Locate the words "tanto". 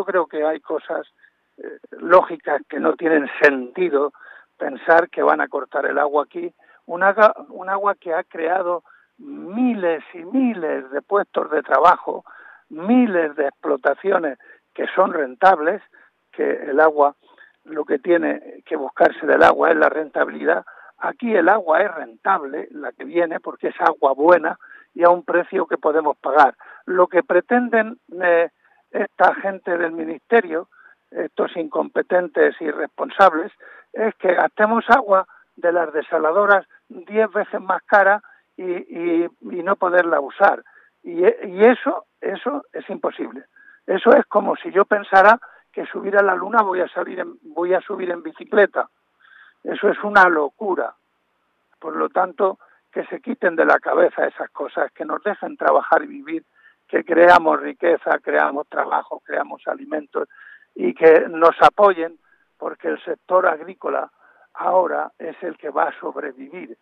52.08-52.58